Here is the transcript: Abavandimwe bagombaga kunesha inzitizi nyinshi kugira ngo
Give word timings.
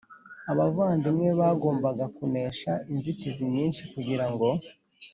Abavandimwe 0.51 1.29
bagombaga 1.39 2.05
kunesha 2.15 2.71
inzitizi 2.91 3.43
nyinshi 3.55 3.81
kugira 3.93 4.25
ngo 4.31 4.47